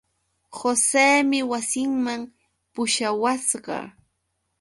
Joseemi 0.57 1.39
wasinman 1.51 2.21
pushawasqa. 2.73 3.77